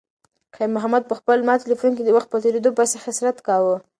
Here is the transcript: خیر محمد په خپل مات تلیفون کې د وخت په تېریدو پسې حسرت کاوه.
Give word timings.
خیر 0.55 0.69
محمد 0.75 1.03
په 1.07 1.13
خپل 1.19 1.37
مات 1.47 1.59
تلیفون 1.63 1.91
کې 1.95 2.03
د 2.05 2.09
وخت 2.17 2.27
په 2.31 2.37
تېریدو 2.43 2.75
پسې 2.77 2.97
حسرت 3.05 3.37
کاوه. 3.47 3.75